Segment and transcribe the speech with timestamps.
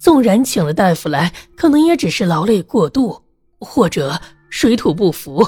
[0.00, 3.22] 纵然请了大夫来，可能也只是劳累过度，
[3.58, 4.18] 或者
[4.48, 5.46] 水土不服。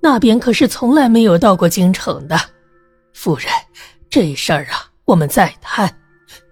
[0.00, 2.40] 那边可是从来没有到过京城的。
[3.12, 3.46] 夫人，
[4.08, 5.98] 这事儿啊，我们再谈。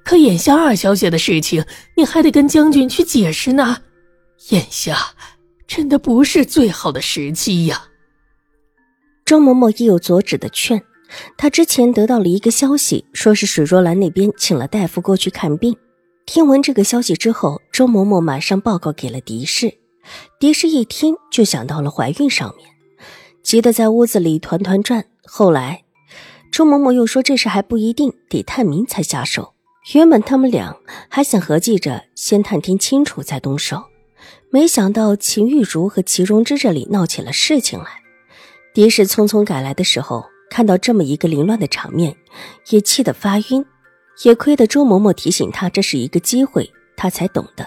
[0.04, 1.64] 可眼下二小姐的事情，
[1.96, 3.78] 你还得跟将军去解释呢。
[4.50, 4.98] 眼下
[5.66, 7.84] 真的不是最好的时机呀。
[9.24, 10.82] 周嬷嬷亦有所指的劝。
[11.36, 15.74] 他之前得到了一个消息，说是水若兰那边请了大夫过去看病。
[16.32, 19.78] 听闻这个消息之后，周嬷嬷马上报告给了狄氏。
[20.38, 22.68] 狄氏一听就想到了怀孕上面，
[23.42, 25.04] 急得在屋子里团团转。
[25.24, 25.82] 后来，
[26.52, 29.54] 周嬷嬷又说这事还不一定，得探明才下手。
[29.92, 30.76] 原本他们俩
[31.08, 33.82] 还想合计着先探听清楚再动手，
[34.50, 37.86] 没想到秦玉茹和齐荣之这里闹起了事情来。
[38.72, 40.26] 狄氏匆匆赶来的时候。
[40.48, 42.16] 看到这么一个凌乱的场面，
[42.70, 43.64] 也气得发晕。
[44.22, 47.66] 也亏得周嬷嬷提醒他这是一个机会，他才懂得。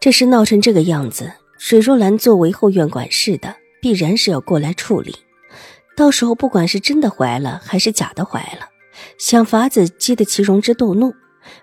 [0.00, 5.14] 这事闹成这个样子，水若兰作为后院管事的，必然是要过来处理。
[5.96, 8.68] 到时候不管是真的怀了，还是假的怀了，
[9.18, 11.14] 想法子激得齐荣之动怒，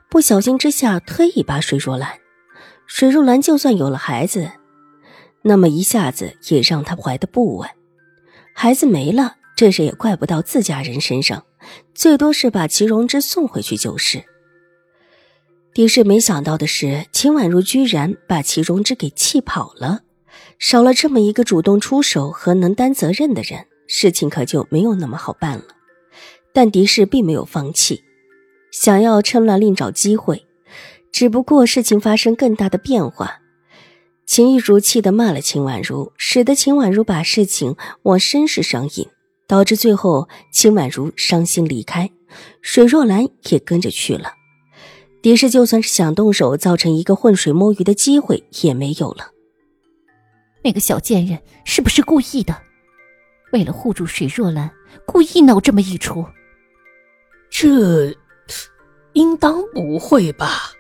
[0.10, 2.20] 不小心之下推一把水若兰。
[2.86, 4.52] 水若兰就算有了孩子，
[5.42, 7.70] 那么一下子也让她怀得不稳。
[8.54, 9.36] 孩子没了。
[9.60, 11.44] 这事也怪不到自家人身上，
[11.94, 14.24] 最多是把齐荣之送回去就是。
[15.74, 20.04] 狄氏没想到的是，秦婉如居然把齐荣之给气跑了，
[20.60, 25.66] 少了这么一个主动出手和能担责任的人，事情可就没有那么好办了。
[26.54, 28.02] 但狄氏并没有放弃，
[28.72, 30.46] 想要趁乱另找机会，
[31.12, 33.42] 只不过事情发生更大的变化。
[34.26, 39.06] 秦玉如气得骂了秦婉如，使得秦婉如把事情往身世上引。
[39.50, 42.12] 导致最后秦婉如伤心离开，
[42.62, 44.32] 水若兰也跟着去了。
[45.24, 49.32] 狄氏就算是想动手造成一个浑水摸鱼的机会也没有了。
[50.64, 52.56] 那个小贱人是不是故意的？
[53.52, 54.70] 为了护住水若兰，
[55.08, 56.24] 故意闹这么一出？
[57.50, 58.16] 这
[59.14, 60.72] 应当不会吧？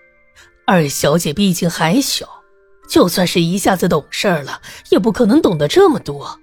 [0.68, 2.30] 二小姐毕竟还小，
[2.88, 6.40] 就算是一下子懂事了，也不可能懂得这么多。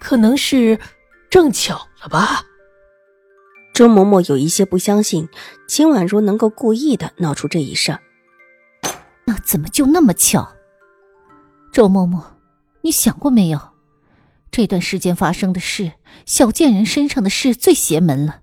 [0.00, 0.78] 可能是。
[1.30, 2.44] 正巧了吧？
[3.74, 5.28] 周嬷嬷有一些不相信
[5.68, 8.00] 秦婉如能够故意的闹出这一事儿。
[9.24, 10.52] 那怎么就那么巧？
[11.72, 12.22] 周嬷嬷，
[12.82, 13.60] 你想过没有？
[14.50, 15.92] 这段时间发生的事，
[16.24, 18.40] 小贱人身上的事最邪门了，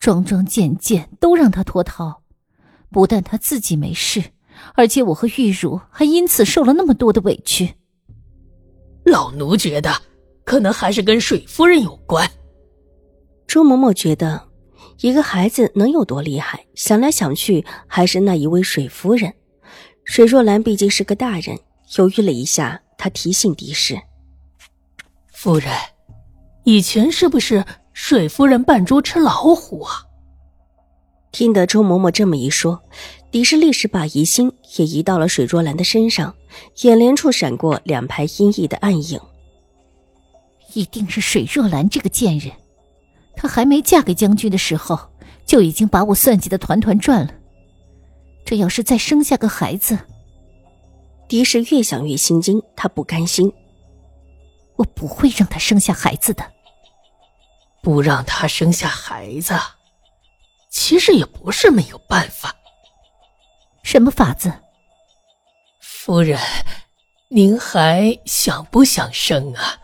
[0.00, 2.22] 桩桩件件都让他脱逃。
[2.90, 4.32] 不但他自己没事，
[4.74, 7.74] 而且我和玉茹还因此受了那么多的委屈。
[9.04, 10.07] 老奴觉得。
[10.48, 12.26] 可能还是跟水夫人有关。
[13.46, 14.42] 周嬷嬷觉得，
[15.02, 16.64] 一个孩子能有多厉害？
[16.74, 19.34] 想来想去，还是那一位水夫人。
[20.04, 21.58] 水若兰毕竟是个大人，
[21.98, 24.00] 犹豫了一下，她提醒狄氏
[25.34, 25.70] ：“夫人，
[26.64, 30.04] 以前是不是水夫人扮猪吃老虎啊？”
[31.30, 32.82] 听得周嬷嬷这么一说，
[33.30, 36.34] 狄氏立时把疑心也移到了水若兰的身上，
[36.84, 39.20] 眼帘处闪过两排阴翳的暗影。
[40.74, 42.52] 一定是水若兰这个贱人，
[43.34, 44.98] 她还没嫁给将军的时候，
[45.46, 47.34] 就已经把我算计的团团转了。
[48.44, 49.98] 这要是再生下个孩子，
[51.28, 53.52] 狄氏越想越心惊，她不甘心。
[54.76, 56.44] 我不会让她生下孩子的。
[57.82, 59.54] 不让她生下孩子，
[60.70, 62.54] 其实也不是没有办法。
[63.82, 64.52] 什么法子？
[65.80, 66.38] 夫人，
[67.28, 69.78] 您还想不想生啊？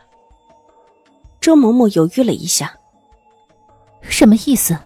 [1.44, 2.75] 周嬷嬷犹豫了一下，
[4.00, 4.79] 什么意思？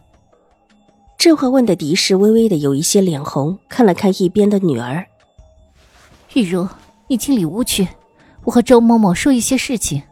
[1.16, 5.06] 这话问的狄氏微微的有一些脸红，看了看一边的女儿。
[6.34, 6.68] 玉茹，
[7.06, 7.86] 你进里屋去，
[8.42, 10.02] 我和周嬷嬷说一些事情。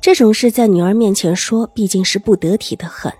[0.00, 3.12] 这种事在女儿面前说，毕竟是不得体的很。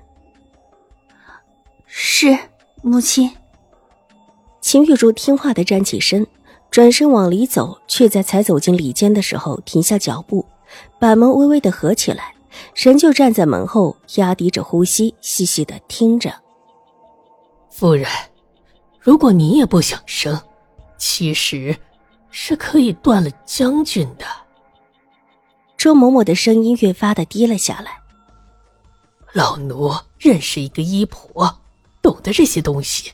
[1.85, 2.39] 是
[2.81, 3.29] 母亲。
[4.61, 6.25] 秦玉茹听话的站起身，
[6.71, 10.47] 转身往里走，却在才走进里间的时候停下脚步。
[10.99, 12.35] 把门微微的合起来，
[12.75, 16.35] 人就站在门后，压低着呼吸，细细的听着。
[17.71, 18.09] 夫人，
[18.99, 20.41] 如果你也不想生，
[20.97, 21.77] 其实
[22.31, 24.27] 是可以断了将军的。
[25.77, 28.01] 周嬷嬷的声音越发的低了下来。
[29.33, 31.61] 老奴认识一个医婆，
[32.03, 33.13] 懂得这些东西。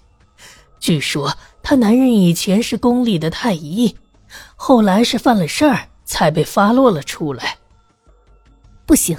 [0.80, 3.94] 据说她男人以前是宫里的太医，
[4.56, 7.58] 后来是犯了事儿才被发落了出来。
[8.86, 9.18] 不行，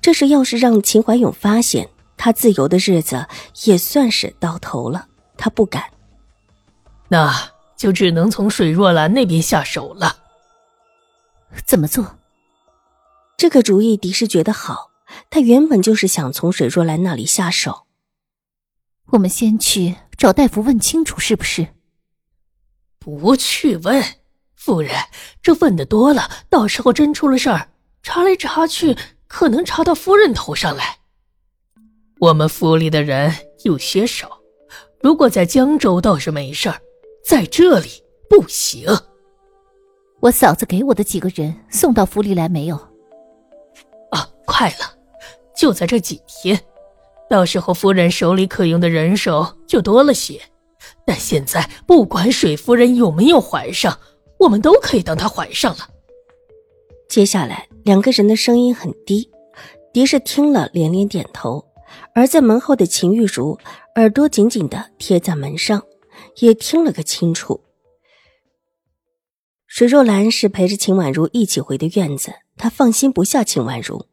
[0.00, 3.26] 这是要是让秦怀勇发现，他自由的日子
[3.64, 5.08] 也算是到头了。
[5.36, 5.90] 他不敢，
[7.08, 10.18] 那就只能从水若兰那边下手了。
[11.66, 12.18] 怎么做？
[13.36, 14.92] 这个主意狄氏觉得好，
[15.28, 17.86] 他原本就是想从水若兰那里下手。
[19.06, 21.68] 我们先去找大夫问清楚，是不是？
[23.00, 24.00] 不去问，
[24.64, 24.92] 夫人，
[25.42, 27.70] 这问的多了，到时候真出了事儿，
[28.00, 30.98] 查来查去，可能查到夫人头上来。
[32.20, 34.38] 我们府里的人有些少。
[35.00, 36.80] 如果在江州倒是没事儿，
[37.24, 37.90] 在这里
[38.30, 38.86] 不行。
[40.20, 42.76] 我嫂子给我的几个人送到府里来没有？
[44.12, 44.96] 啊，快了，
[45.56, 46.56] 就在这几天，
[47.28, 50.40] 到时候夫人手里可用的人手就多了些。
[51.04, 53.98] 但现在不管水夫人有没有怀上，
[54.42, 55.88] 我们都可以当她怀上了。
[57.08, 59.30] 接下来两个人的声音很低，
[59.92, 61.64] 狄氏听了连连点头。
[62.14, 63.58] 而在门后的秦玉茹
[63.96, 65.82] 耳朵紧紧的贴在门上，
[66.38, 67.60] 也听了个清楚。
[69.66, 74.06] 水若兰是陪着秦婉如一起回的院子，她放心不下秦婉如，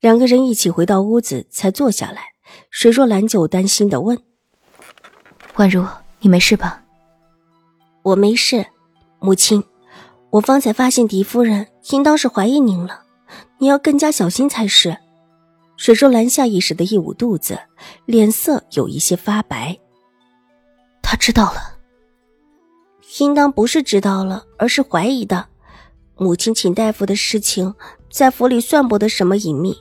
[0.00, 2.34] 两个人一起回到屋子才坐下来。
[2.70, 4.18] 水若兰就担心的问
[5.56, 5.84] ：“婉如，
[6.20, 6.84] 你没事吧
[8.04, 8.66] ？”“我没事，
[9.18, 9.62] 母亲，
[10.30, 13.02] 我方才发现狄夫人应当是怀疑您了，
[13.58, 14.96] 你要更加小心才是。”
[15.76, 17.58] 水若兰下意识的一捂肚子，
[18.06, 19.78] 脸色有一些发白。
[21.02, 21.76] 他知道了，
[23.18, 25.46] 应当不是知道了，而是怀疑的。
[26.16, 27.74] 母亲请大夫的事情，
[28.10, 29.76] 在府里算不得什么隐秘。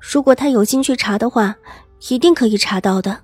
[0.00, 1.56] 如果他有心去查的话，
[2.08, 3.18] 一定可以查到的。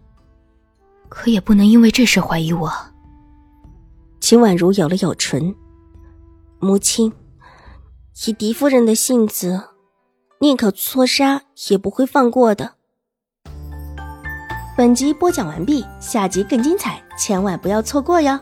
[1.08, 2.68] 可也不能因为这事怀疑我。
[4.20, 5.54] 秦婉如咬了咬唇，
[6.58, 7.12] 母亲，
[8.26, 9.62] 以狄夫人的性子。
[10.40, 12.74] 宁可错杀，也不会放过的。
[14.76, 18.38] 本集播讲完毕，下集更精彩，千万不要错过哟。